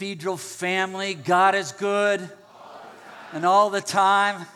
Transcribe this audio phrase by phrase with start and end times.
[0.00, 1.12] Cathedral family.
[1.12, 2.26] God is good
[3.34, 4.46] and all the time.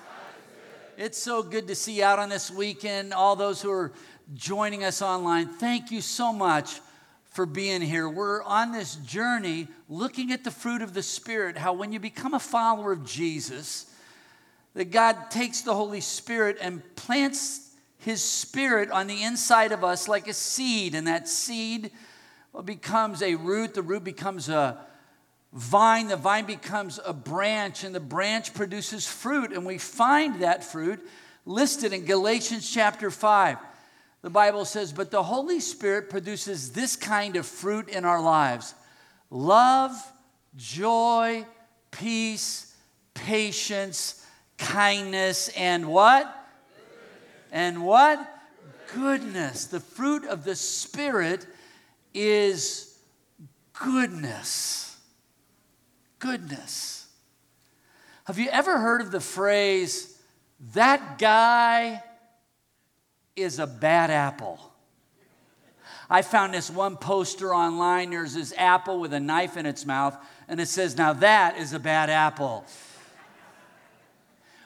[0.97, 3.12] It's so good to see you out on this weekend.
[3.12, 3.93] All those who are
[4.33, 6.80] joining us online, thank you so much
[7.27, 8.09] for being here.
[8.09, 12.33] We're on this journey looking at the fruit of the Spirit, how when you become
[12.33, 13.92] a follower of Jesus,
[14.73, 20.09] that God takes the Holy Spirit and plants His Spirit on the inside of us
[20.09, 21.91] like a seed, and that seed
[22.65, 24.78] becomes a root, the root becomes a
[25.55, 30.62] vine, the vine becomes a branch, and the branch produces fruit, and we find that
[30.62, 31.00] fruit
[31.47, 33.58] listed in Galatians chapter 5
[34.25, 38.75] the Bible says, but the Holy Spirit produces this kind of fruit in our lives
[39.30, 39.92] love,
[40.56, 41.44] joy,
[41.91, 42.75] peace,
[43.12, 46.34] patience, kindness, and what?
[47.52, 48.27] And what?
[48.94, 49.66] Goodness.
[49.66, 51.47] The fruit of the Spirit
[52.14, 52.98] is
[53.75, 54.84] goodness.
[56.25, 57.06] Goodness.
[58.25, 60.19] Have you ever heard of the phrase,
[60.72, 62.03] that guy
[63.36, 64.58] is a bad apple.
[66.08, 68.08] I found this one poster online.
[68.08, 70.16] There's this apple with a knife in its mouth,
[70.48, 72.64] and it says, Now that is a bad apple.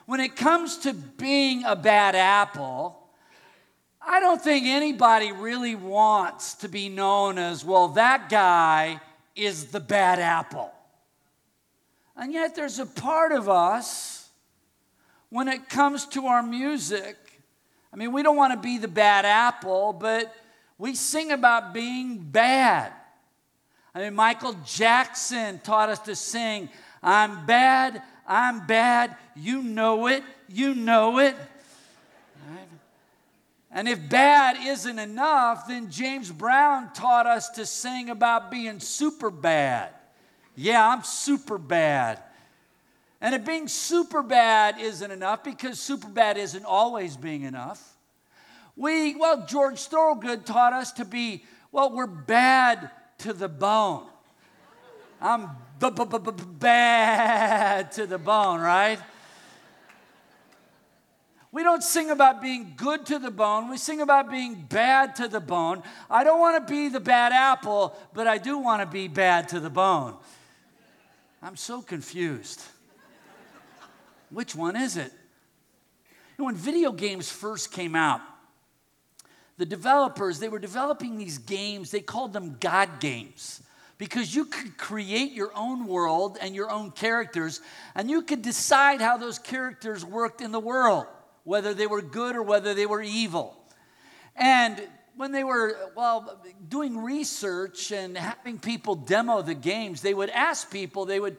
[0.05, 2.97] When it comes to being a bad apple,
[4.01, 9.01] I don't think anybody really wants to be known as, well, that guy
[9.35, 10.71] is the bad apple.
[12.19, 14.29] And yet, there's a part of us
[15.29, 17.29] when it comes to our music
[17.91, 20.33] I mean, we don't want to be the bad apple, but
[20.77, 22.93] we sing about being bad.
[23.95, 26.69] I mean, Michael Jackson taught us to sing,
[27.01, 31.35] I'm bad, I'm bad, you know it, you know it.
[32.47, 32.67] Right?
[33.71, 39.31] And if bad isn't enough, then James Brown taught us to sing about being super
[39.31, 39.89] bad.
[40.61, 42.19] Yeah, I'm super bad.
[43.21, 47.95] And if being super bad isn't enough, because super bad isn't always being enough,
[48.75, 54.05] we, well, George Thorogood taught us to be, well, we're bad to the bone.
[55.21, 55.49] I'm
[55.79, 58.99] b- b- b- bad to the bone, right?
[61.53, 63.69] We don't sing about being good to the bone.
[63.69, 65.83] We sing about being bad to the bone.
[66.09, 69.47] I don't want to be the bad apple, but I do want to be bad
[69.49, 70.17] to the bone.
[71.41, 72.61] I'm so confused.
[74.29, 75.11] Which one is it?
[76.37, 78.21] When video games first came out,
[79.57, 83.61] the developers, they were developing these games, they called them God games
[83.97, 87.59] because you could create your own world and your own characters,
[87.93, 91.05] and you could decide how those characters worked in the world,
[91.43, 93.61] whether they were good or whether they were evil.
[94.37, 94.81] And
[95.19, 100.71] when they were, well, doing research and having people demo the games, they would ask
[100.71, 101.35] people, they would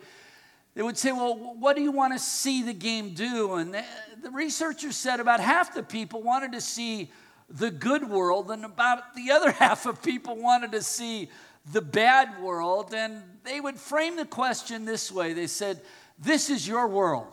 [0.75, 3.55] they would say, Well, what do you want to see the game do?
[3.55, 7.11] And the researchers said about half the people wanted to see
[7.49, 11.31] the good world, and about the other half of people wanted to see
[11.73, 12.93] the bad world.
[12.93, 15.81] And they would frame the question this way they said,
[16.19, 17.29] This is your world.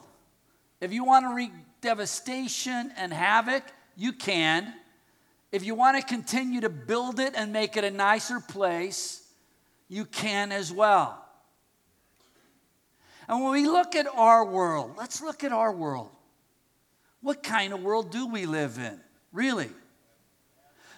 [0.80, 3.64] If you want to wreak devastation and havoc,
[3.98, 4.74] you can.
[5.58, 9.24] If you want to continue to build it and make it a nicer place,
[9.90, 11.20] you can as well.
[13.28, 16.12] And when we look at our world, let's look at our world.
[17.22, 19.00] What kind of world do we live in?
[19.34, 19.72] Really?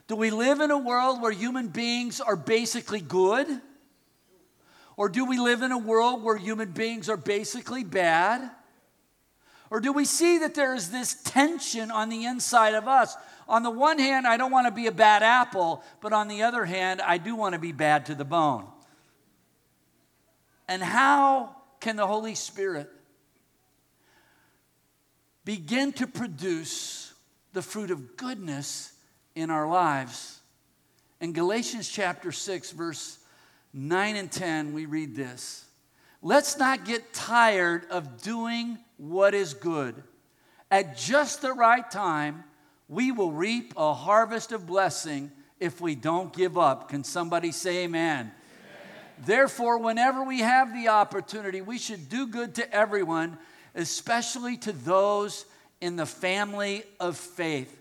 [0.09, 3.47] Do we live in a world where human beings are basically good?
[4.97, 8.51] Or do we live in a world where human beings are basically bad?
[9.71, 13.15] Or do we see that there is this tension on the inside of us?
[13.49, 16.43] On the one hand, I don't want to be a bad apple, but on the
[16.43, 18.65] other hand, I do want to be bad to the bone.
[20.69, 22.89] And how can the Holy Spirit
[25.43, 27.11] begin to produce
[27.53, 28.93] the fruit of goodness
[29.35, 30.39] in our lives.
[31.19, 33.17] In Galatians chapter 6, verse
[33.73, 35.65] 9 and 10, we read this
[36.21, 39.95] Let's not get tired of doing what is good.
[40.71, 42.43] At just the right time,
[42.89, 46.89] we will reap a harvest of blessing if we don't give up.
[46.89, 48.31] Can somebody say amen?
[49.25, 53.37] Therefore, whenever we have the opportunity, we should do good to everyone,
[53.75, 55.45] especially to those
[55.81, 57.75] in the family of faith.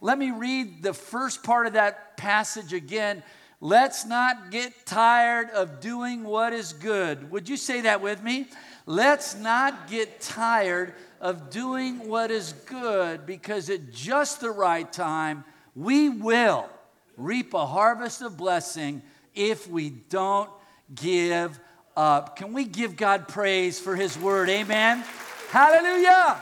[0.00, 3.22] Let me read the first part of that passage again.
[3.60, 7.30] Let's not get tired of doing what is good.
[7.30, 8.46] Would you say that with me?
[8.86, 15.44] Let's not get tired of doing what is good because at just the right time,
[15.74, 16.68] we will
[17.16, 19.02] reap a harvest of blessing
[19.34, 20.50] if we don't
[20.94, 21.58] give
[21.96, 22.36] up.
[22.36, 24.48] Can we give God praise for his word?
[24.48, 25.04] Amen.
[25.50, 26.40] Hallelujah.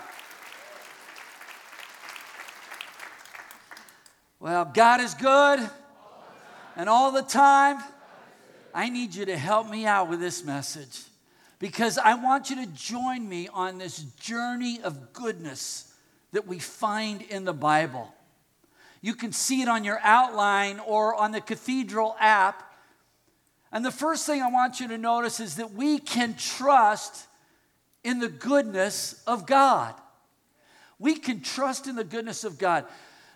[4.40, 5.70] Well, God is good
[6.76, 7.78] and all the time.
[8.74, 11.04] I need you to help me out with this message
[11.64, 15.90] because I want you to join me on this journey of goodness
[16.32, 18.12] that we find in the Bible.
[19.00, 22.70] You can see it on your outline or on the Cathedral app.
[23.72, 27.28] And the first thing I want you to notice is that we can trust
[28.02, 29.94] in the goodness of God.
[30.98, 32.84] We can trust in the goodness of God.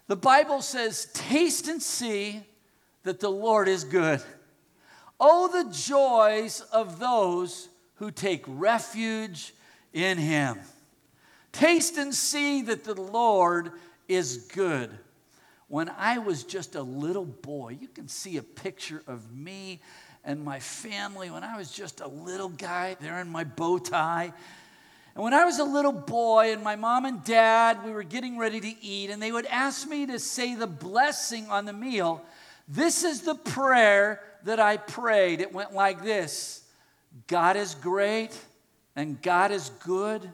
[0.07, 2.43] The Bible says, Taste and see
[3.05, 4.21] that the Lord is good.
[5.19, 9.55] Oh, the joys of those who take refuge
[9.93, 10.59] in Him.
[11.53, 13.73] Taste and see that the Lord
[14.07, 14.91] is good.
[15.69, 19.81] When I was just a little boy, you can see a picture of me
[20.25, 24.33] and my family when I was just a little guy there in my bow tie.
[25.15, 28.39] And when I was a little boy, and my mom and dad, we were getting
[28.39, 32.23] ready to eat, and they would ask me to say the blessing on the meal.
[32.69, 35.41] This is the prayer that I prayed.
[35.41, 36.63] It went like this
[37.27, 38.39] God is great
[38.97, 40.31] and God is good.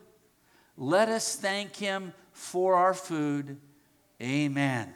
[0.76, 3.59] Let us thank Him for our food.
[4.21, 4.94] Amen.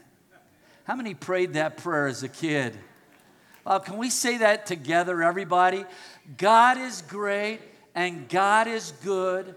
[0.85, 2.79] How many prayed that prayer as a kid?
[3.65, 5.85] Well, can we say that together, everybody?
[6.39, 7.61] God is great
[7.95, 9.55] and God is good.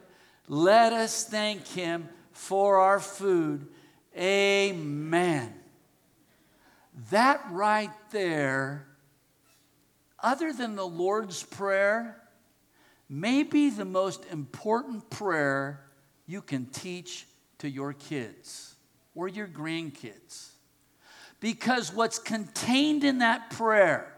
[0.47, 3.67] Let us thank Him for our food.
[4.17, 5.53] Amen.
[7.09, 8.85] That right there,
[10.23, 12.21] other than the Lord's Prayer,
[13.09, 15.81] may be the most important prayer
[16.25, 17.27] you can teach
[17.57, 18.75] to your kids
[19.13, 20.49] or your grandkids.
[21.39, 24.13] Because what's contained in that prayer,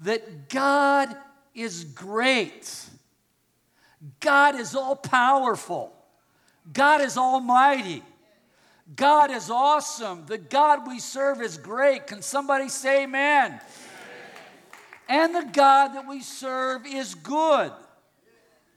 [0.00, 1.14] that God
[1.54, 2.84] is great,
[4.20, 5.92] God is all powerful,
[6.72, 8.02] God is almighty.
[8.94, 10.26] God is awesome.
[10.26, 12.06] The God we serve is great.
[12.06, 13.60] Can somebody say amen?
[15.08, 17.72] And the God that we serve is good.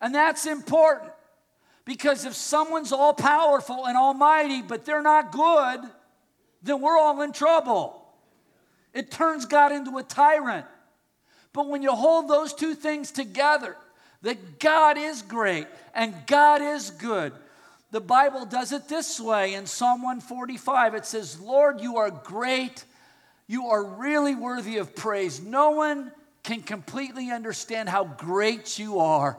[0.01, 1.11] And that's important
[1.85, 5.81] because if someone's all powerful and almighty, but they're not good,
[6.61, 8.05] then we're all in trouble.
[8.93, 10.65] It turns God into a tyrant.
[11.51, 13.75] But when you hold those two things together,
[14.21, 17.33] that God is great and God is good,
[17.91, 22.83] the Bible does it this way in Psalm 145 it says, Lord, you are great.
[23.47, 25.41] You are really worthy of praise.
[25.41, 26.11] No one
[26.43, 29.37] can completely understand how great you are.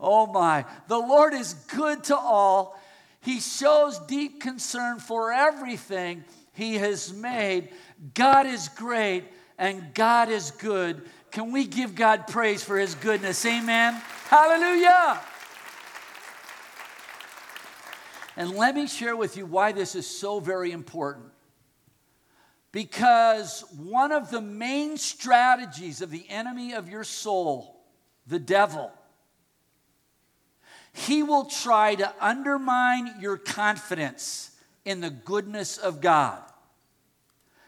[0.00, 0.64] Oh my.
[0.88, 2.80] The Lord is good to all.
[3.20, 7.70] He shows deep concern for everything He has made.
[8.14, 9.24] God is great
[9.58, 11.02] and God is good.
[11.30, 13.44] Can we give God praise for His goodness?
[13.44, 13.94] Amen.
[14.28, 15.20] Hallelujah.
[18.36, 21.26] And let me share with you why this is so very important.
[22.70, 27.80] Because one of the main strategies of the enemy of your soul,
[28.26, 28.92] the devil,
[30.92, 34.50] he will try to undermine your confidence
[34.84, 36.42] in the goodness of God.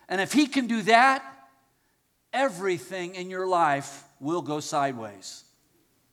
[0.09, 1.25] And if he can do that,
[2.33, 5.45] everything in your life will go sideways.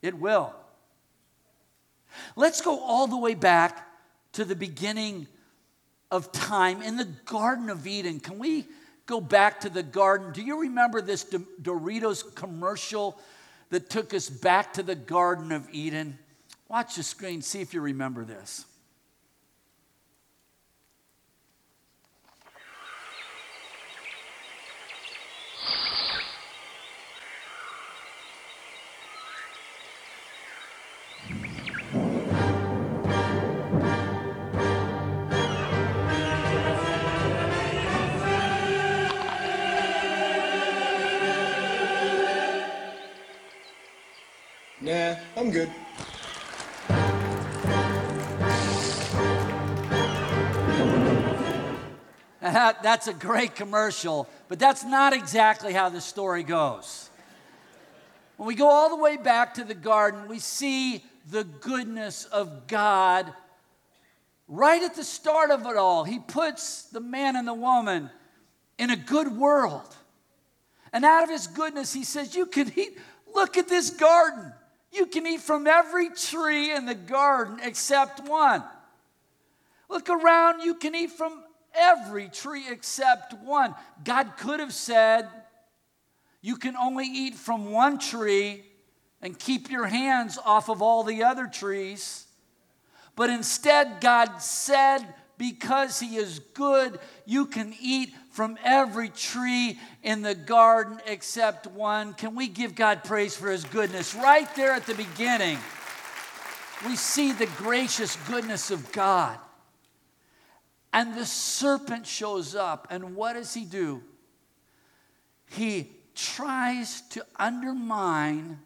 [0.02, 0.54] It will.
[2.36, 3.88] Let's go all the way back
[4.34, 5.28] to the beginning
[6.12, 8.20] of time in the Garden of Eden.
[8.20, 8.66] Can we
[9.06, 10.32] go back to the garden?
[10.34, 11.26] Do you remember this
[11.62, 13.20] Doritos commercial
[13.70, 16.18] that took us back to the Garden of Eden?
[16.68, 18.66] Watch the screen, see if you remember this.
[45.48, 45.72] I'm good.
[52.84, 57.10] that's a great commercial, but that's not exactly how the story goes.
[58.36, 62.68] When we go all the way back to the garden, we see the goodness of
[62.68, 63.32] God
[64.50, 66.04] right at the start of it all.
[66.04, 68.10] He puts the man and the woman
[68.78, 69.96] in a good world.
[70.92, 72.98] And out of his goodness, he says, You can eat.
[73.34, 74.52] Look at this garden.
[74.92, 78.64] You can eat from every tree in the garden except one.
[79.90, 83.76] Look around, you can eat from every tree except one.
[84.04, 85.30] God could have said,
[86.42, 88.64] You can only eat from one tree
[89.22, 92.26] and keep your hands off of all the other trees.
[93.16, 95.00] But instead, God said,
[95.38, 102.14] because He is good, you can eat from every tree in the garden except one.
[102.14, 104.14] Can we give God praise for His goodness?
[104.14, 105.58] Right there at the beginning,
[106.86, 109.40] we see the gracious goodness of God.
[110.94, 114.04] And the serpent shows up, and what does he do?
[115.50, 118.60] He tries to undermine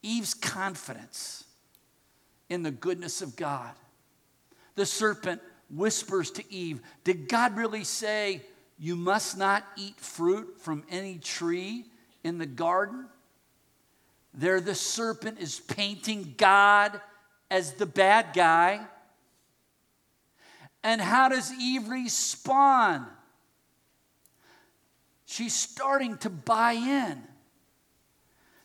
[0.00, 1.44] Eve's confidence
[2.48, 3.72] in the goodness of God.
[4.76, 8.40] The serpent whispers to Eve, Did God really say
[8.78, 11.84] you must not eat fruit from any tree
[12.22, 13.06] in the garden?
[14.34, 17.00] There, the serpent is painting God
[17.50, 18.80] as the bad guy.
[20.84, 23.06] And how does Eve respond?
[25.26, 27.22] She's starting to buy in.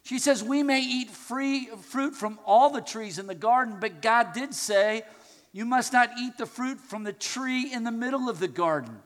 [0.03, 4.01] She says, We may eat free fruit from all the trees in the garden, but
[4.01, 5.03] God did say,
[5.51, 8.99] You must not eat the fruit from the tree in the middle of the garden.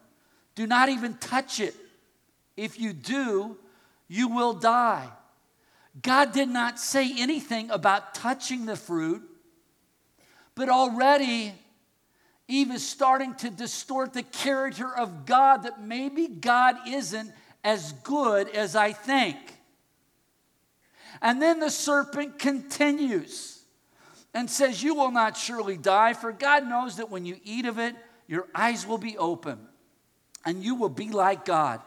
[0.58, 1.76] Do not even touch it.
[2.56, 3.58] If you do,
[4.08, 5.08] you will die.
[6.02, 9.22] God did not say anything about touching the fruit,
[10.56, 11.54] but already
[12.48, 17.32] Eve is starting to distort the character of God that maybe God isn't
[17.64, 19.38] as good as I think.
[21.22, 23.62] And then the serpent continues
[24.34, 27.78] and says, You will not surely die, for God knows that when you eat of
[27.78, 27.96] it,
[28.26, 29.60] your eyes will be open,
[30.46, 31.82] and you will be like God,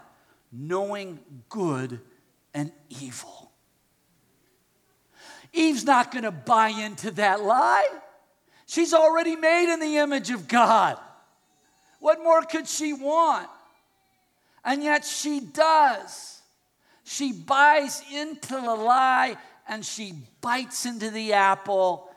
[0.53, 2.01] knowing good
[2.53, 3.51] and evil.
[5.53, 7.89] Eve's not going to buy into that lie.
[8.67, 10.99] She's already made in the image of God.
[11.99, 13.49] What more could she want?
[14.65, 16.41] And yet she does.
[17.05, 19.37] She buys into the lie
[19.69, 22.11] and she bites into the apple,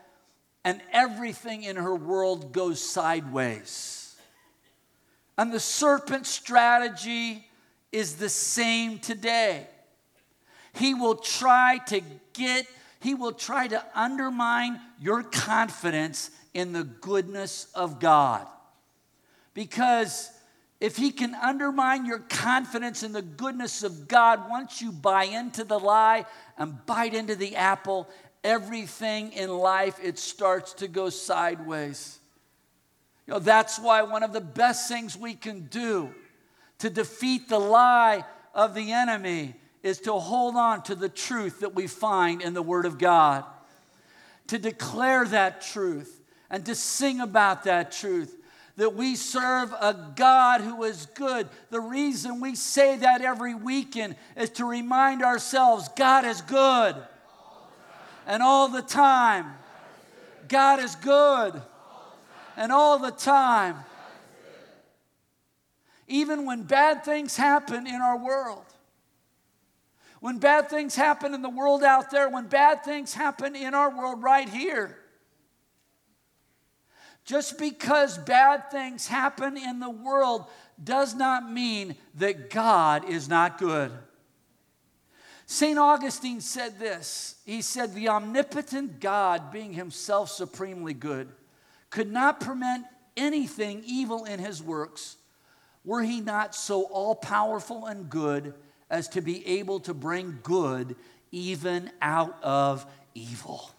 [0.64, 4.03] and everything in her world goes sideways.
[5.36, 7.46] And the serpent's strategy
[7.90, 9.66] is the same today.
[10.74, 12.00] He will try to
[12.32, 12.66] get,
[13.00, 18.46] he will try to undermine your confidence in the goodness of God.
[19.54, 20.30] Because
[20.80, 25.64] if he can undermine your confidence in the goodness of God, once you buy into
[25.64, 26.26] the lie
[26.58, 28.08] and bite into the apple,
[28.42, 32.18] everything in life it starts to go sideways.
[33.26, 36.14] You know, that's why one of the best things we can do
[36.78, 41.74] to defeat the lie of the enemy is to hold on to the truth that
[41.74, 43.44] we find in the Word of God,
[44.48, 48.36] to declare that truth and to sing about that truth
[48.76, 51.48] that we serve a God who is good.
[51.70, 56.96] The reason we say that every weekend is to remind ourselves God is good.
[58.26, 59.52] And all the time,
[60.48, 61.62] God is good.
[62.56, 63.76] And all the time.
[66.06, 68.64] Even when bad things happen in our world,
[70.20, 73.94] when bad things happen in the world out there, when bad things happen in our
[73.94, 74.98] world right here,
[77.24, 80.44] just because bad things happen in the world
[80.82, 83.90] does not mean that God is not good.
[85.46, 85.78] St.
[85.78, 91.28] Augustine said this He said, The omnipotent God, being himself supremely good,
[91.94, 92.80] could not permit
[93.16, 95.16] anything evil in his works
[95.84, 98.52] were he not so all powerful and good
[98.90, 100.96] as to be able to bring good
[101.30, 102.84] even out of
[103.14, 103.70] evil.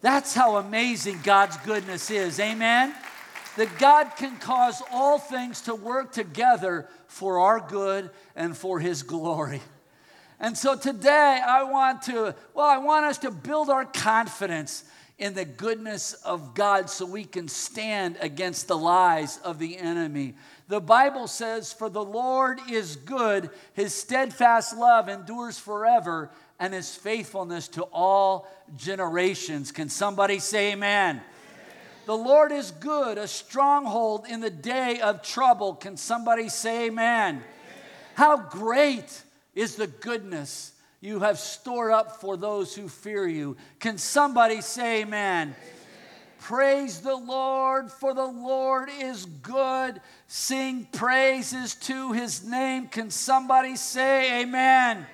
[0.00, 2.38] That's how amazing God's goodness is.
[2.38, 2.94] Amen?
[3.56, 9.02] That God can cause all things to work together for our good and for His
[9.02, 9.60] glory.
[10.38, 14.84] And so today I want to, well, I want us to build our confidence
[15.18, 20.34] in the goodness of God so we can stand against the lies of the enemy.
[20.68, 26.94] The Bible says, For the Lord is good, his steadfast love endures forever, and his
[26.96, 29.70] faithfulness to all generations.
[29.70, 31.16] Can somebody say amen?
[31.16, 31.24] amen?
[32.06, 35.74] The Lord is good, a stronghold in the day of trouble.
[35.74, 37.36] Can somebody say amen?
[37.36, 37.44] amen?
[38.14, 39.22] How great
[39.54, 40.72] is the goodness
[41.04, 43.58] you have stored up for those who fear you.
[43.78, 45.48] Can somebody say amen?
[45.48, 45.56] amen?
[46.38, 50.00] Praise the Lord, for the Lord is good.
[50.28, 52.88] Sing praises to his name.
[52.88, 55.06] Can somebody say amen?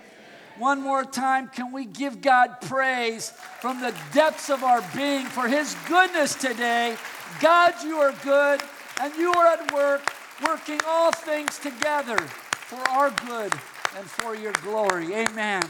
[0.59, 3.31] One more time, can we give God praise
[3.61, 6.97] from the depths of our being for His goodness today?
[7.41, 8.61] God, you are good,
[9.01, 10.03] and you are at work,
[10.47, 13.55] working all things together for our good
[13.97, 15.13] and for your glory.
[15.15, 15.63] Amen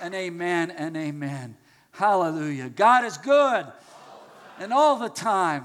[0.00, 1.56] and amen and amen.
[1.92, 2.68] Hallelujah.
[2.68, 3.66] God is good
[4.58, 5.64] and all the time.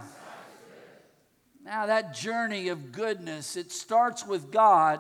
[1.64, 5.00] Now, that journey of goodness, it starts with God,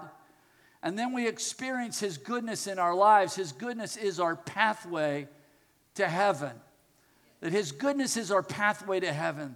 [0.81, 3.35] and then we experience His goodness in our lives.
[3.35, 5.27] His goodness is our pathway
[5.95, 6.53] to heaven.
[7.41, 9.55] That His goodness is our pathway to heaven.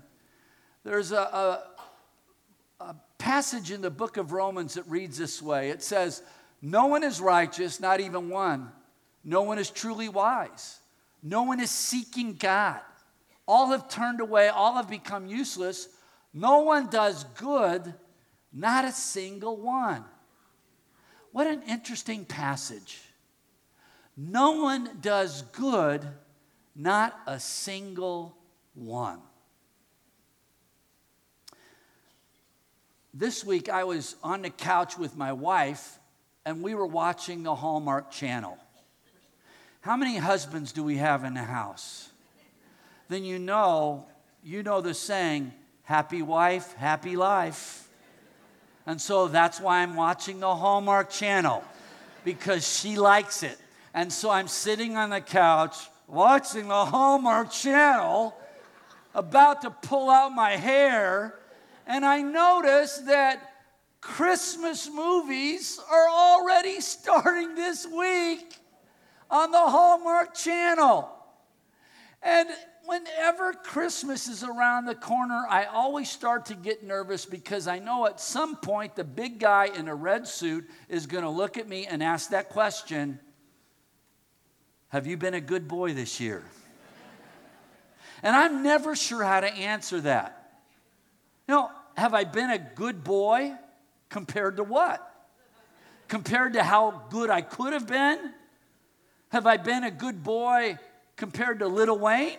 [0.84, 1.64] There's a, a,
[2.82, 6.22] a passage in the book of Romans that reads this way it says,
[6.62, 8.72] No one is righteous, not even one.
[9.24, 10.80] No one is truly wise.
[11.22, 12.80] No one is seeking God.
[13.48, 15.88] All have turned away, all have become useless.
[16.34, 17.94] No one does good,
[18.52, 20.04] not a single one.
[21.32, 23.02] What an interesting passage.
[24.16, 26.06] No one does good,
[26.76, 28.36] not a single
[28.74, 29.20] one.
[33.14, 35.97] This week I was on the couch with my wife
[36.48, 38.58] and we were watching the Hallmark Channel.
[39.82, 42.10] How many husbands do we have in the house?
[43.10, 44.06] Then you know,
[44.42, 45.52] you know the saying,
[45.84, 47.90] happy wife, happy life.
[48.86, 51.66] And so that's why I'm watching the Hallmark channel
[52.24, 53.58] because she likes it.
[53.94, 55.76] And so I'm sitting on the couch
[56.08, 58.34] watching the Hallmark channel,
[59.14, 61.38] about to pull out my hair,
[61.86, 63.57] and I notice that
[64.08, 68.58] Christmas movies are already starting this week
[69.30, 71.10] on the Hallmark Channel.
[72.24, 72.48] And
[72.86, 78.06] whenever Christmas is around the corner, I always start to get nervous because I know
[78.06, 81.68] at some point the big guy in a red suit is going to look at
[81.68, 83.20] me and ask that question
[84.88, 86.46] Have you been a good boy this year?
[88.24, 90.62] and I'm never sure how to answer that.
[91.48, 93.54] You know, have I been a good boy
[94.10, 95.04] compared to what?
[96.08, 98.34] Compared to how good I could have been?
[99.30, 100.78] Have I been a good boy
[101.16, 102.38] compared to Lil Wayne?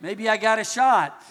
[0.00, 1.22] Maybe I got a shot.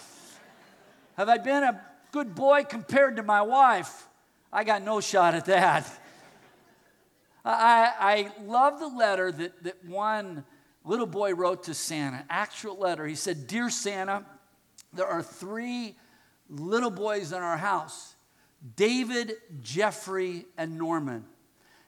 [1.18, 1.82] Have I been a
[2.12, 4.08] good boy compared to my wife?
[4.52, 5.88] I got no shot at that.
[7.44, 10.44] I, I love the letter that, that one
[10.84, 13.06] little boy wrote to Santa, actual letter.
[13.06, 14.26] He said, Dear Santa,
[14.94, 15.96] there are three
[16.50, 18.15] little boys in our house
[18.76, 21.26] David, Jeffrey, and Norman.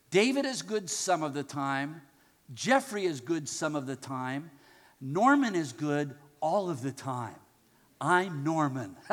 [0.09, 2.01] David is good some of the time.
[2.53, 4.51] Jeffrey is good some of the time.
[5.01, 7.35] Norman is good all of the time.
[7.99, 8.95] I'm Norman.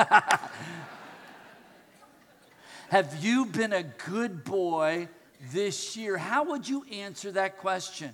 [2.91, 5.09] Have you been a good boy
[5.53, 6.19] this year?
[6.19, 8.13] How would you answer that question?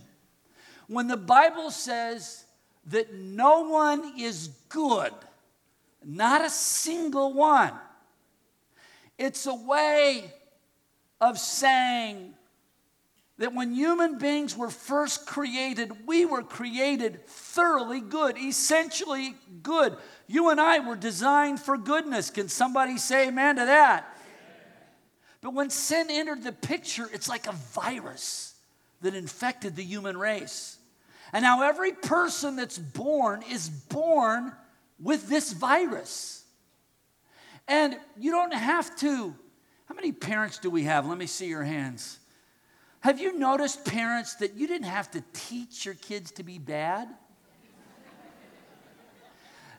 [0.87, 2.45] When the Bible says
[2.87, 5.13] that no one is good,
[6.05, 7.73] not a single one,
[9.21, 10.33] it's a way
[11.21, 12.33] of saying
[13.37, 19.97] that when human beings were first created, we were created thoroughly good, essentially good.
[20.27, 22.31] You and I were designed for goodness.
[22.31, 24.17] Can somebody say amen to that?
[25.43, 28.55] But when sin entered the picture, it's like a virus
[29.03, 30.79] that infected the human race.
[31.33, 34.53] And now every person that's born is born
[34.99, 36.40] with this virus.
[37.71, 39.33] And you don't have to.
[39.87, 41.07] How many parents do we have?
[41.07, 42.19] Let me see your hands.
[42.99, 47.09] Have you noticed, parents, that you didn't have to teach your kids to be bad?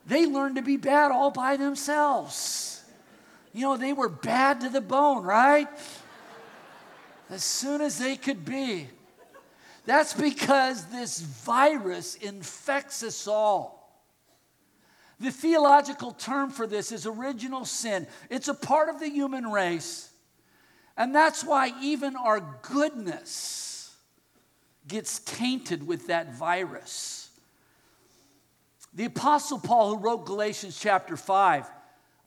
[0.08, 2.82] They learned to be bad all by themselves.
[3.54, 5.68] You know, they were bad to the bone, right?
[7.30, 8.88] As soon as they could be.
[9.86, 13.81] That's because this virus infects us all.
[15.22, 18.08] The theological term for this is original sin.
[18.30, 20.12] It's a part of the human race
[20.98, 23.96] and that's why even our goodness
[24.88, 27.30] gets tainted with that virus.
[28.94, 31.66] The Apostle Paul, who wrote Galatians chapter 5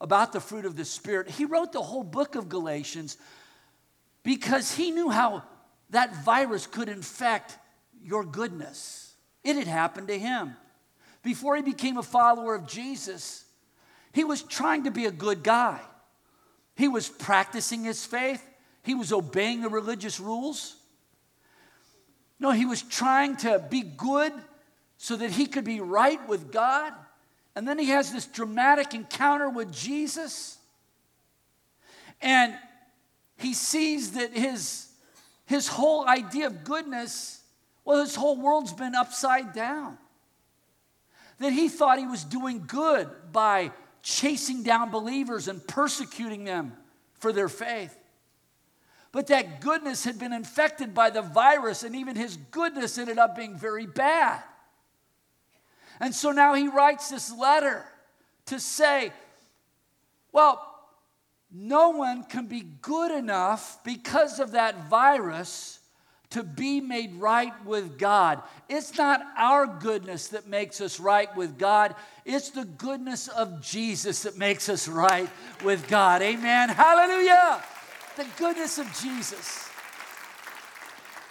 [0.01, 3.17] about the fruit of the Spirit, he wrote the whole book of Galatians
[4.23, 5.43] because he knew how
[5.91, 7.57] that virus could infect
[8.03, 9.13] your goodness.
[9.43, 10.55] It had happened to him.
[11.25, 13.45] Before he became a follower of Jesus,
[14.13, 15.81] he was trying to be a good guy.
[16.75, 18.47] He was practicing his faith.
[18.83, 20.75] He was obeying the religious rules.
[22.39, 24.33] No, he was trying to be good
[24.97, 26.93] so that he could be right with God.
[27.55, 30.59] And then he has this dramatic encounter with Jesus.
[32.21, 32.53] And
[33.39, 34.89] he sees that his,
[35.47, 37.41] his whole idea of goodness,
[37.83, 39.97] well, his whole world's been upside down.
[41.39, 43.71] That he thought he was doing good by
[44.01, 46.73] chasing down believers and persecuting them
[47.15, 47.97] for their faith.
[49.11, 53.35] But that goodness had been infected by the virus, and even his goodness ended up
[53.35, 54.43] being very bad.
[55.99, 57.85] And so now he writes this letter
[58.47, 59.11] to say,
[60.31, 60.61] well,
[61.51, 65.79] no one can be good enough because of that virus
[66.35, 68.43] to be made right with God.
[68.67, 71.95] It's not our goodness that makes us right with God,
[72.25, 75.29] it's the goodness of Jesus that makes us right
[75.63, 76.21] with God.
[76.21, 76.67] Amen.
[76.67, 77.63] Hallelujah.
[78.17, 79.69] The goodness of Jesus.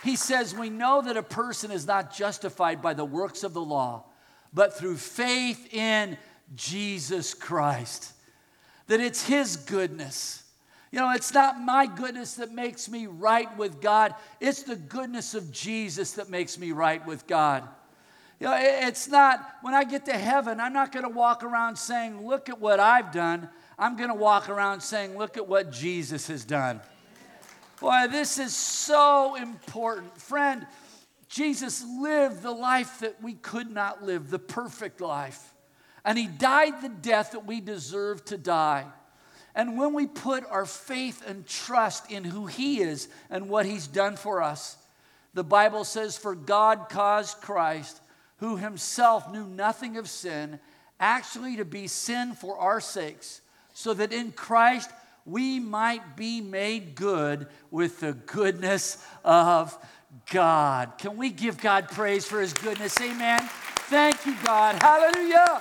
[0.02, 3.60] He says, We know that a person is not justified by the works of the
[3.60, 4.04] law,
[4.54, 6.16] but through faith in
[6.54, 8.10] Jesus Christ.
[8.86, 10.43] That it's His goodness.
[10.94, 15.34] You know, it's not my goodness that makes me right with God, it's the goodness
[15.34, 17.68] of Jesus that makes me right with God.
[18.38, 21.74] You know, it's not, when I get to heaven, I'm not going to walk around
[21.74, 23.48] saying, Look at what I've done.
[23.76, 26.80] I'm going to walk around saying, Look at what Jesus has done.
[27.80, 30.16] Boy, this is so important.
[30.16, 30.64] Friend,
[31.28, 35.54] Jesus lived the life that we could not live, the perfect life.
[36.04, 38.86] And he died the death that we deserve to die.
[39.54, 43.86] And when we put our faith and trust in who he is and what he's
[43.86, 44.76] done for us,
[45.32, 48.00] the Bible says, For God caused Christ,
[48.38, 50.58] who himself knew nothing of sin,
[50.98, 53.40] actually to be sin for our sakes,
[53.74, 54.90] so that in Christ
[55.24, 59.76] we might be made good with the goodness of
[60.30, 60.92] God.
[60.98, 63.00] Can we give God praise for his goodness?
[63.00, 63.40] Amen.
[63.88, 64.80] Thank you, God.
[64.82, 65.60] Hallelujah.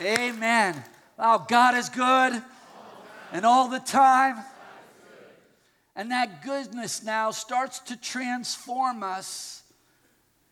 [0.00, 0.82] Amen.
[1.18, 2.42] Oh, God is good
[3.32, 4.36] and all the time.
[5.96, 9.62] And that goodness now starts to transform us.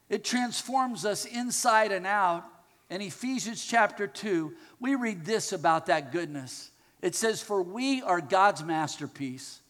[0.09, 2.45] It transforms us inside and out.
[2.91, 6.71] In Ephesians chapter 2, we read this about that goodness.
[7.01, 9.61] It says, For we are God's masterpiece.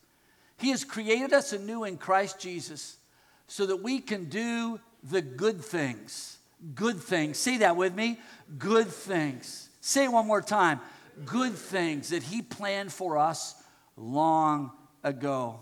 [0.59, 2.97] He has created us anew in Christ Jesus
[3.47, 6.39] so that we can do the good things.
[6.75, 7.37] Good things.
[7.37, 8.19] Say that with me.
[8.59, 9.66] Good things.
[9.87, 10.81] Say it one more time.
[11.25, 13.55] Good things that He planned for us
[13.97, 14.73] long
[15.05, 15.61] ago.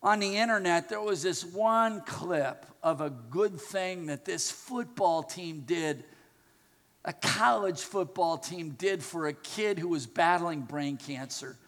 [0.00, 5.24] On the internet, there was this one clip of a good thing that this football
[5.24, 6.04] team did
[7.04, 11.58] a college football team did for a kid who was battling brain cancer.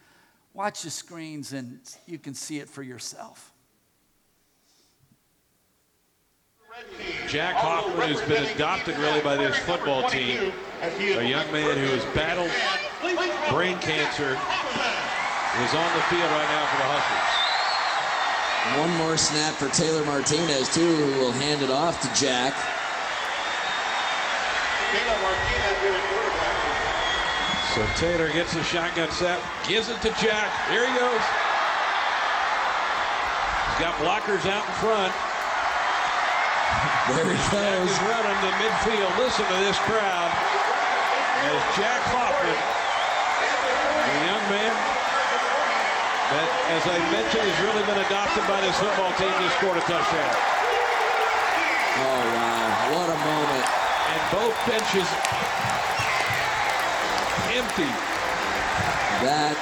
[0.53, 3.52] Watch the screens and you can see it for yourself.
[7.27, 12.05] Jack Hoffman, who's been adopted really by this football team, a young man who has
[12.13, 12.49] battled
[13.49, 17.33] brain cancer, is on the field right now for the Huskers.
[18.79, 22.53] One more snap for Taylor Martinez, too, who will hand it off to Jack.
[27.73, 30.49] So Taylor gets the shotgun set, gives it to Jack.
[30.69, 31.21] Here he goes.
[33.69, 35.32] He's got blockers out in front.
[37.11, 37.91] There he goes.
[38.07, 39.11] running to midfield.
[39.19, 40.31] Listen to this crowd.
[41.43, 44.73] As Jack Hoffman, the young man
[46.31, 49.83] that, as I mentioned, has really been adopted by this football team, just scored a
[49.83, 50.35] touchdown.
[51.99, 52.95] Oh, wow.
[52.95, 53.65] What a moment.
[54.07, 55.09] And both benches
[57.51, 57.91] empty.
[59.27, 59.59] That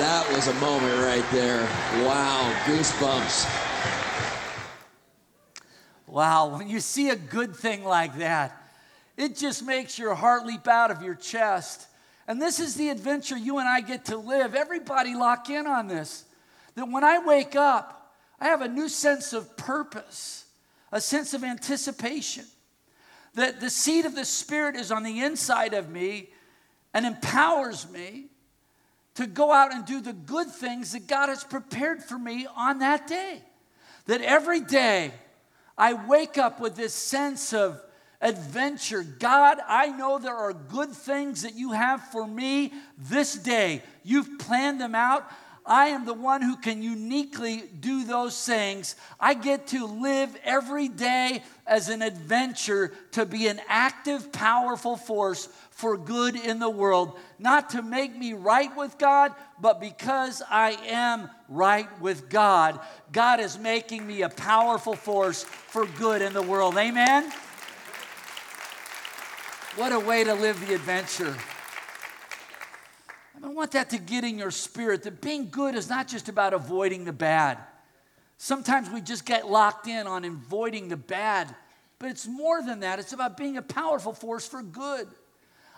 [0.00, 1.62] that was a moment right there.
[2.06, 3.67] Wow, goosebumps.
[6.18, 8.60] Wow, when you see a good thing like that,
[9.16, 11.86] it just makes your heart leap out of your chest.
[12.26, 14.56] And this is the adventure you and I get to live.
[14.56, 16.24] Everybody lock in on this.
[16.74, 20.44] That when I wake up, I have a new sense of purpose,
[20.90, 22.46] a sense of anticipation.
[23.34, 26.30] That the seed of the Spirit is on the inside of me
[26.92, 28.24] and empowers me
[29.14, 32.80] to go out and do the good things that God has prepared for me on
[32.80, 33.40] that day.
[34.06, 35.12] That every day
[35.78, 37.80] I wake up with this sense of
[38.20, 39.02] adventure.
[39.02, 43.82] God, I know there are good things that you have for me this day.
[44.02, 45.30] You've planned them out.
[45.68, 48.96] I am the one who can uniquely do those things.
[49.20, 55.50] I get to live every day as an adventure to be an active, powerful force
[55.70, 60.70] for good in the world, not to make me right with God, but because I
[60.88, 62.80] am right with God.
[63.12, 66.78] God is making me a powerful force for good in the world.
[66.78, 67.30] Amen?
[69.76, 71.36] What a way to live the adventure.
[73.42, 76.54] I want that to get in your spirit that being good is not just about
[76.54, 77.58] avoiding the bad.
[78.36, 81.54] Sometimes we just get locked in on avoiding the bad,
[81.98, 82.98] but it's more than that.
[82.98, 85.08] It's about being a powerful force for good.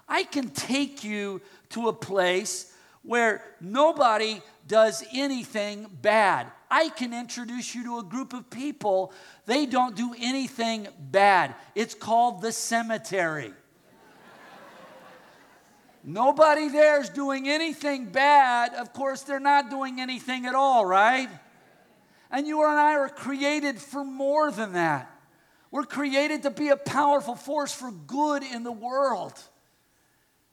[0.09, 6.47] I can take you to a place where nobody does anything bad.
[6.71, 9.13] I can introduce you to a group of people.
[9.47, 11.55] They don't do anything bad.
[11.75, 13.53] It's called the cemetery.
[16.03, 18.75] Nobody there is doing anything bad.
[18.75, 21.29] Of course, they're not doing anything at all, right?
[22.31, 25.11] And you and I are created for more than that.
[25.71, 29.39] We're created to be a powerful force for good in the world.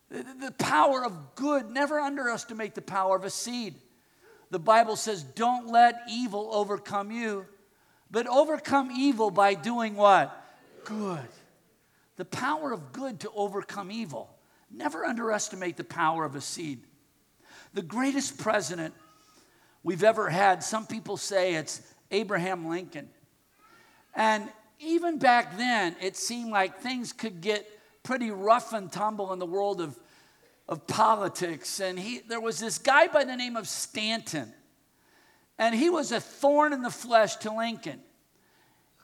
[0.09, 3.75] The, the power of good, never underestimate the power of a seed.
[4.51, 7.45] The Bible says, don't let evil overcome you,
[8.09, 10.33] but overcome evil by doing what?
[10.85, 11.27] Good.
[12.15, 14.29] The power of good to overcome evil.
[14.71, 16.81] Never underestimate the power of a seed.
[17.73, 18.93] The greatest president
[19.83, 23.09] we've ever had, some people say it's Abraham Lincoln.
[24.15, 24.49] And
[24.79, 27.67] even back then, it seemed like things could get
[28.03, 29.97] pretty rough and tumble in the world of,
[30.67, 31.79] of politics.
[31.79, 34.53] And he, there was this guy by the name of Stanton,
[35.57, 37.99] and he was a thorn in the flesh to Lincoln.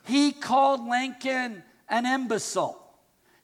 [0.06, 2.83] He called Lincoln an imbecile.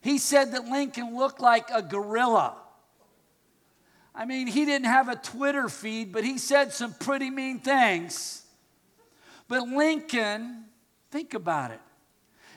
[0.00, 2.56] He said that Lincoln looked like a gorilla.
[4.14, 8.42] I mean, he didn't have a Twitter feed, but he said some pretty mean things.
[9.48, 10.64] But Lincoln,
[11.10, 11.80] think about it.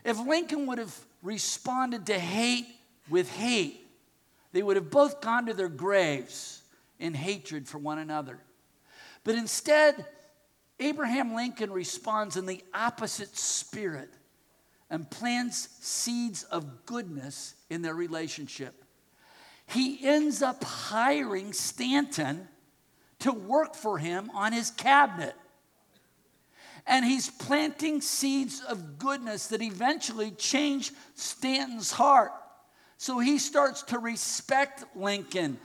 [0.04, 2.68] If Lincoln would have responded to hate
[3.10, 3.88] with hate,
[4.52, 6.62] they would have both gone to their graves
[7.00, 8.40] in hatred for one another.
[9.24, 10.06] But instead,
[10.80, 14.10] Abraham Lincoln responds in the opposite spirit
[14.94, 18.86] and plants seeds of goodness in their relationship.
[19.66, 22.48] He ends up hiring Stanton
[23.18, 25.34] to work for him on his cabinet.
[26.86, 32.32] And he's planting seeds of goodness that eventually change Stanton's heart.
[32.98, 35.58] So he starts to respect Lincoln.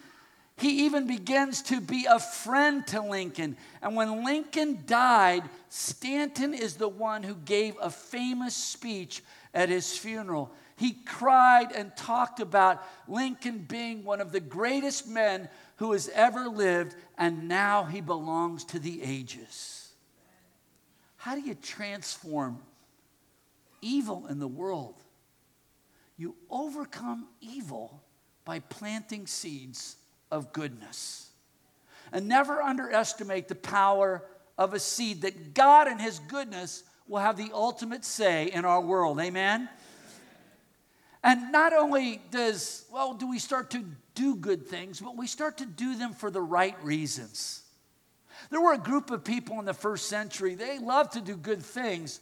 [0.58, 3.56] He even begins to be a friend to Lincoln.
[3.80, 9.22] And when Lincoln died, Stanton is the one who gave a famous speech
[9.54, 10.50] at his funeral.
[10.76, 16.48] He cried and talked about Lincoln being one of the greatest men who has ever
[16.48, 19.92] lived, and now he belongs to the ages.
[21.18, 22.58] How do you transform
[23.80, 24.96] evil in the world?
[26.16, 28.02] You overcome evil
[28.44, 29.96] by planting seeds
[30.30, 31.30] of goodness.
[32.12, 34.24] And never underestimate the power
[34.56, 38.80] of a seed that God and His goodness will have the ultimate say in our
[38.80, 39.20] world.
[39.20, 39.68] Amen?
[41.22, 45.58] And not only does, well, do we start to do good things, but we start
[45.58, 47.62] to do them for the right reasons.
[48.50, 51.62] There were a group of people in the first century, they loved to do good
[51.62, 52.20] things.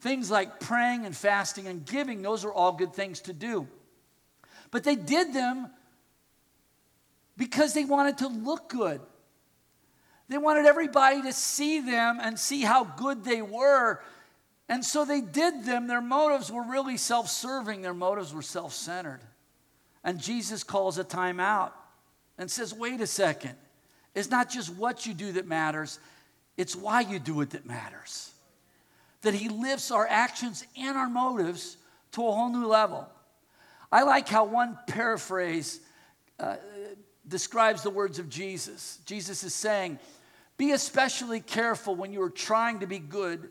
[0.00, 3.66] Things like praying and fasting and giving, those are all good things to do.
[4.70, 5.70] But they did them
[7.38, 9.00] because they wanted to look good.
[10.28, 14.02] They wanted everybody to see them and see how good they were.
[14.68, 15.86] And so they did them.
[15.86, 19.20] Their motives were really self serving, their motives were self centered.
[20.04, 21.74] And Jesus calls a time out
[22.36, 23.54] and says, wait a second.
[24.14, 25.98] It's not just what you do that matters,
[26.56, 28.32] it's why you do it that matters.
[29.22, 31.76] That He lifts our actions and our motives
[32.12, 33.08] to a whole new level.
[33.90, 35.80] I like how one paraphrase
[36.38, 36.56] uh,
[37.28, 38.98] describes the words of Jesus.
[39.04, 39.98] Jesus is saying,
[40.56, 43.50] Be especially careful when you are trying to be good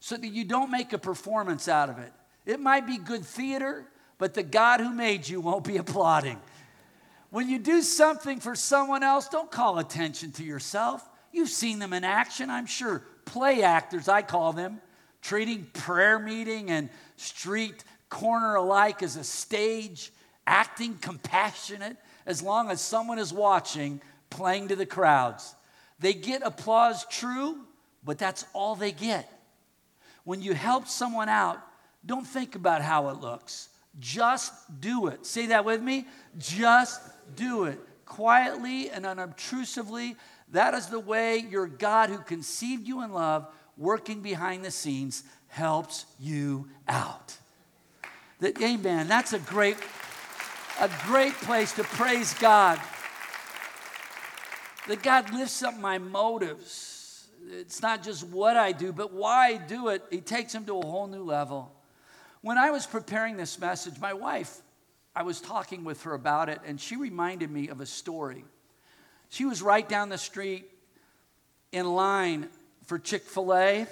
[0.00, 2.12] so that you don't make a performance out of it.
[2.44, 3.86] It might be good theater,
[4.18, 6.38] but the God who made you won't be applauding.
[7.30, 11.08] When you do something for someone else, don't call attention to yourself.
[11.32, 13.02] You've seen them in action, I'm sure.
[13.24, 14.80] Play actors, I call them,
[15.20, 20.12] treating prayer meeting and street corner alike as a stage,
[20.46, 25.54] acting compassionate as long as someone is watching, playing to the crowds.
[25.98, 27.58] They get applause, true,
[28.04, 29.30] but that's all they get.
[30.24, 31.58] When you help someone out,
[32.04, 33.68] don't think about how it looks.
[34.00, 35.24] Just do it.
[35.24, 36.06] Say that with me.
[36.38, 37.00] Just
[37.36, 40.16] do it quietly and unobtrusively.
[40.52, 45.24] That is the way your God, who conceived you in love, working behind the scenes,
[45.48, 47.36] helps you out.
[48.40, 49.08] That, amen.
[49.08, 49.76] That's a great,
[50.80, 52.80] a great place to praise God.
[54.88, 57.26] That God lifts up my motives.
[57.50, 60.02] It's not just what I do, but why I do it.
[60.10, 61.72] He takes them to a whole new level.
[62.42, 64.60] When I was preparing this message, my wife
[65.16, 68.44] I was talking with her about it, and she reminded me of a story.
[69.28, 70.68] She was right down the street
[71.70, 72.48] in line
[72.86, 73.86] for Chick fil A,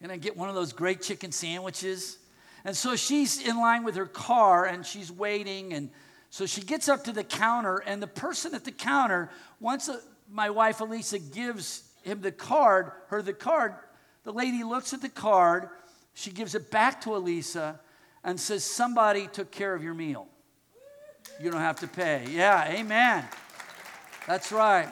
[0.00, 2.18] and I get one of those great chicken sandwiches.
[2.64, 5.72] And so she's in line with her car and she's waiting.
[5.72, 5.90] And
[6.30, 10.00] so she gets up to the counter, and the person at the counter, once uh,
[10.30, 13.74] my wife Elisa gives him the card, her the card,
[14.24, 15.68] The lady looks at the card,
[16.12, 17.80] she gives it back to Elisa,
[18.22, 20.28] and says, Somebody took care of your meal.
[21.40, 22.26] You don't have to pay.
[22.30, 23.24] Yeah, amen.
[24.26, 24.88] That's right.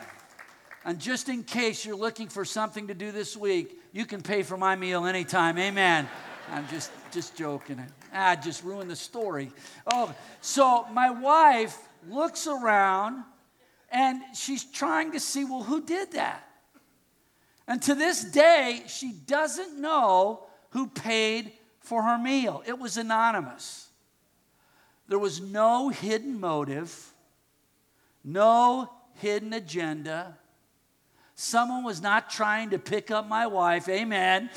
[0.85, 4.43] And just in case you're looking for something to do this week, you can pay
[4.43, 5.59] for my meal anytime.
[5.59, 6.09] Amen.
[6.51, 7.85] I'm just just joking.
[8.13, 9.51] I just ruined the story.
[9.93, 11.77] Oh, so my wife
[12.09, 13.25] looks around
[13.91, 16.43] and she's trying to see, well, who did that?
[17.69, 22.63] And to this day, she doesn't know who paid for her meal.
[22.67, 23.89] It was anonymous.
[25.09, 27.13] There was no hidden motive,
[28.25, 30.37] no hidden agenda.
[31.35, 33.89] Someone was not trying to pick up my wife.
[33.89, 34.51] Amen.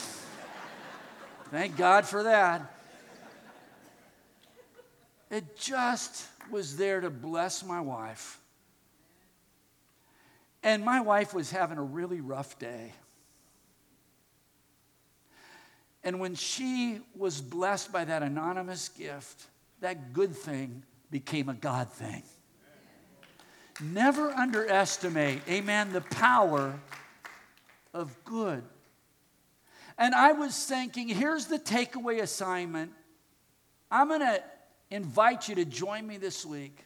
[1.51, 2.73] Thank God for that.
[5.31, 8.39] It just was there to bless my wife.
[10.63, 12.93] And my wife was having a really rough day.
[16.03, 19.47] And when she was blessed by that anonymous gift,
[19.81, 22.23] that good thing became a God thing.
[23.81, 26.79] Never underestimate, amen, the power
[27.93, 28.63] of good.
[29.99, 32.93] And I was thinking, here's the takeaway assignment.
[33.91, 34.41] I'm going to
[34.89, 36.85] invite you to join me this week.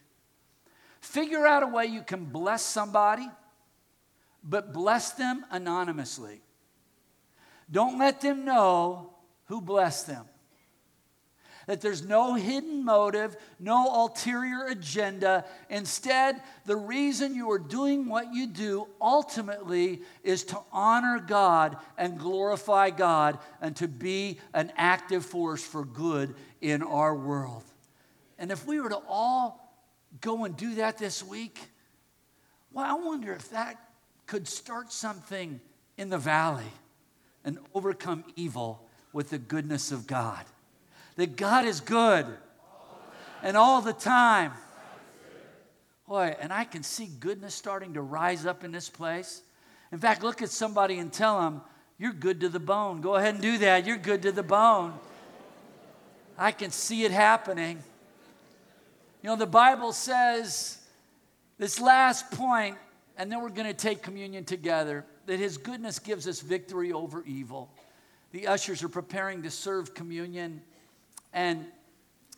[0.99, 3.29] Figure out a way you can bless somebody,
[4.43, 6.41] but bless them anonymously.
[7.71, 9.13] Don't let them know
[9.45, 10.25] who blessed them
[11.65, 15.45] that there's no hidden motive, no ulterior agenda.
[15.69, 22.19] Instead, the reason you are doing what you do ultimately is to honor God and
[22.19, 27.63] glorify God and to be an active force for good in our world.
[28.37, 29.73] And if we were to all
[30.21, 31.59] go and do that this week,
[32.71, 33.77] well, I wonder if that
[34.25, 35.61] could start something
[35.97, 36.71] in the valley
[37.45, 40.43] and overcome evil with the goodness of God
[41.15, 42.25] that God is good
[43.41, 44.51] and all the time.
[46.07, 49.41] Boy, and I can see goodness starting to rise up in this place.
[49.91, 51.61] In fact, look at somebody and tell them,
[51.97, 53.01] You're good to the bone.
[53.01, 53.85] Go ahead and do that.
[53.85, 54.93] You're good to the bone.
[56.37, 57.81] I can see it happening.
[59.21, 60.79] You know, the Bible says
[61.57, 62.77] this last point,
[63.17, 67.23] and then we're going to take communion together, that His goodness gives us victory over
[67.25, 67.69] evil.
[68.31, 70.61] The ushers are preparing to serve communion.
[71.33, 71.65] And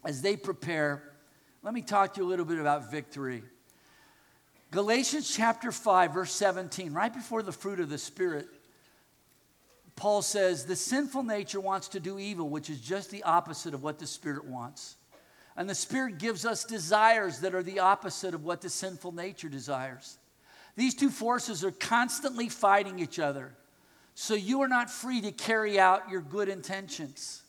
[0.05, 1.03] as they prepare,
[1.61, 3.43] let me talk to you a little bit about victory.
[4.71, 8.47] Galatians chapter 5, verse 17, right before the fruit of the Spirit,
[9.95, 13.83] Paul says, The sinful nature wants to do evil, which is just the opposite of
[13.83, 14.95] what the Spirit wants.
[15.57, 19.47] And the Spirit gives us desires that are the opposite of what the sinful nature
[19.47, 20.17] desires.
[20.75, 23.55] These two forces are constantly fighting each other.
[24.13, 27.41] So you are not free to carry out your good intentions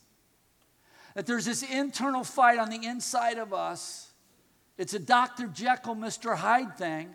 [1.16, 4.10] that there's this internal fight on the inside of us.
[4.76, 5.46] It's a Dr.
[5.46, 6.36] Jekyll, Mr.
[6.36, 7.08] Hyde thing.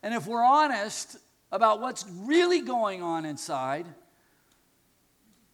[0.00, 1.16] And if we're honest
[1.50, 3.84] about what's really going on inside,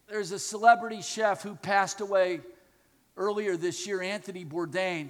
[0.07, 2.41] there's a celebrity chef who passed away
[3.17, 5.09] earlier this year, Anthony Bourdain.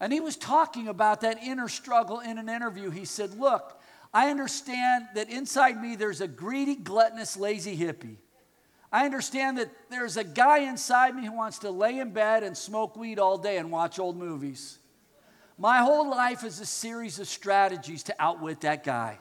[0.00, 2.90] And he was talking about that inner struggle in an interview.
[2.90, 3.80] He said, Look,
[4.12, 8.16] I understand that inside me there's a greedy, gluttonous, lazy hippie.
[8.92, 12.56] I understand that there's a guy inside me who wants to lay in bed and
[12.56, 14.78] smoke weed all day and watch old movies.
[15.56, 19.18] My whole life is a series of strategies to outwit that guy.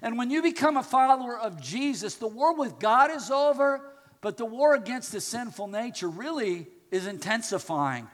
[0.00, 3.80] And when you become a follower of Jesus, the war with God is over,
[4.20, 8.08] but the war against the sinful nature really is intensifying.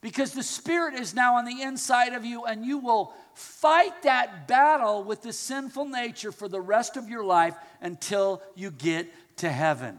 [0.00, 4.46] Because the Spirit is now on the inside of you, and you will fight that
[4.46, 9.50] battle with the sinful nature for the rest of your life until you get to
[9.50, 9.98] heaven.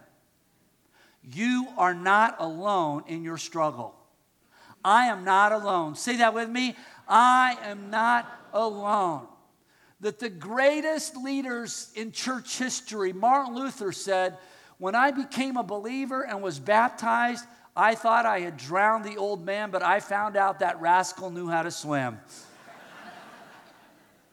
[1.22, 3.94] You are not alone in your struggle.
[4.84, 5.96] I am not alone.
[5.96, 6.76] Say that with me.
[7.08, 9.28] I am not alone.
[10.00, 14.38] That the greatest leaders in church history, Martin Luther said,
[14.78, 17.46] When I became a believer and was baptized,
[17.76, 21.48] I thought I had drowned the old man, but I found out that rascal knew
[21.48, 22.20] how to swim.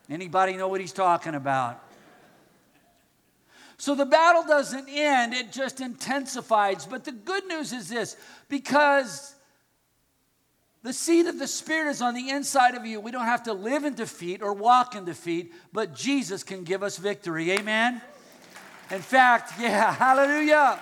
[0.09, 1.83] Anybody know what he's talking about?
[3.79, 6.87] So the battle doesn't end, it just intensifies.
[6.87, 8.17] But the good news is this
[8.49, 9.35] because
[10.83, 13.53] the seed of the Spirit is on the inside of you, we don't have to
[13.53, 17.51] live in defeat or walk in defeat, but Jesus can give us victory.
[17.51, 18.01] Amen?
[18.91, 20.79] In fact, yeah, hallelujah.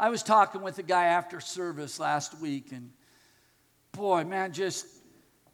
[0.00, 2.90] I was talking with a guy after service last week, and
[3.92, 4.86] boy, man, just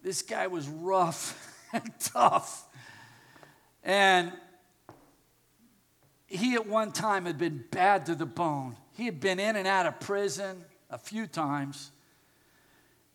[0.01, 2.65] this guy was rough and tough.
[3.83, 4.31] And
[6.27, 8.77] he at one time had been bad to the bone.
[8.93, 11.91] He had been in and out of prison a few times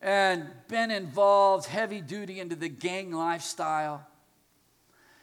[0.02, 4.06] and been involved heavy duty into the gang lifestyle.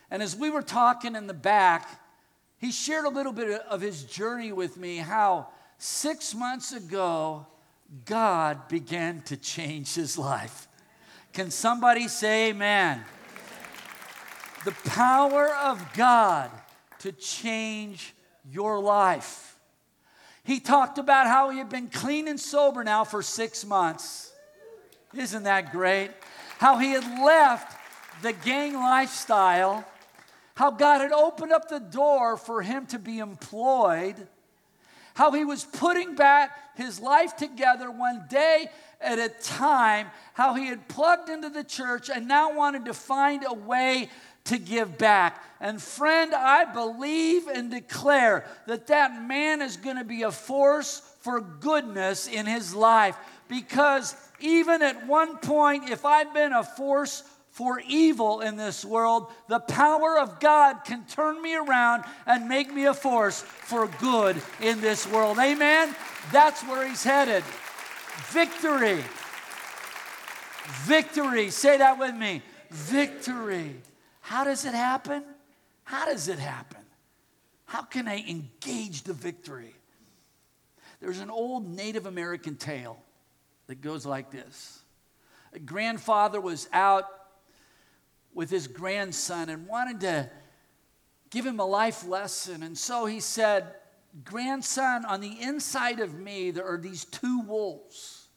[0.10, 1.88] And as we were talking in the back,
[2.57, 5.49] he shared a little bit of his journey with me how
[5.80, 7.47] six months ago,
[8.05, 10.67] God began to change his life.
[11.34, 13.03] Can somebody say amen?
[14.65, 16.51] The power of God
[16.99, 18.13] to change
[18.51, 19.57] your life.
[20.43, 24.32] He talked about how he had been clean and sober now for six months.
[25.15, 26.11] Isn't that great?
[26.57, 27.77] How he had left
[28.21, 29.86] the gang lifestyle,
[30.55, 34.27] how God had opened up the door for him to be employed,
[35.14, 38.68] how he was putting back his life together one day
[39.01, 43.45] at a time, how he had plugged into the church and now wanted to find
[43.47, 44.10] a way
[44.45, 45.43] to give back.
[45.60, 51.01] And friend, I believe and declare that that man is going to be a force
[51.20, 57.24] for goodness in his life because even at one point, if I've been a force
[57.60, 62.74] for evil in this world, the power of God can turn me around and make
[62.74, 65.38] me a force for good in this world.
[65.38, 65.93] Amen?
[66.32, 67.43] That's where he's headed.
[68.30, 69.03] Victory.
[70.86, 71.49] Victory.
[71.49, 72.43] Say that with me.
[72.72, 73.76] Victory.
[74.22, 75.26] How does it happen?
[75.84, 76.80] How does it happen?
[77.66, 79.76] How can I engage the victory?
[81.01, 83.03] There's an old Native American tale
[83.68, 84.82] that goes like this
[85.51, 87.18] A grandfather was out
[88.39, 90.29] with his grandson and wanted to
[91.29, 92.63] give him a life lesson.
[92.63, 93.65] And so he said,
[94.23, 98.29] Grandson, on the inside of me, there are these two wolves.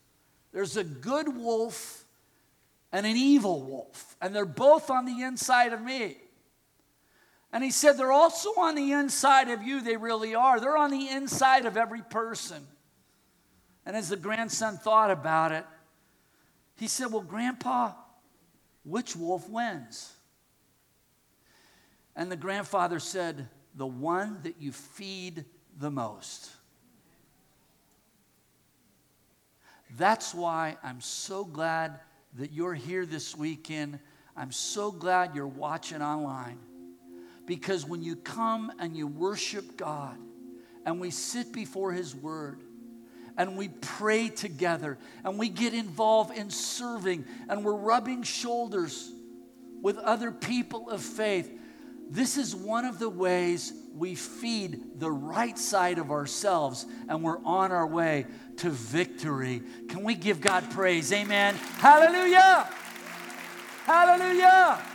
[0.50, 2.05] There's a good wolf
[2.90, 6.16] and an evil wolf, and they're both on the inside of me.
[7.53, 9.80] And he said, They're also on the inside of you.
[9.80, 10.59] They really are.
[10.59, 12.66] They're on the inside of every person.
[13.86, 15.64] And as the grandson thought about it,
[16.76, 17.92] he said, Well, Grandpa,
[18.85, 20.12] which wolf wins?
[22.16, 25.45] And the grandfather said, The one that you feed
[25.78, 26.51] the most.
[29.97, 32.01] That's why I'm so glad
[32.39, 33.99] that you're here this weekend.
[34.37, 36.59] I'm so glad you're watching online
[37.47, 40.16] because when you come and you worship God
[40.87, 42.62] and we sit before His Word
[43.37, 49.11] and we pray together and we get involved in serving and we're rubbing shoulders
[49.80, 51.51] with other people of faith,
[52.09, 57.43] this is one of the ways we feed the right side of ourselves and we're
[57.45, 58.26] on our way
[58.59, 59.62] to victory.
[59.89, 61.12] Can we give God praise?
[61.12, 61.55] Amen.
[61.78, 62.68] Hallelujah.
[63.87, 64.91] Hallelujah.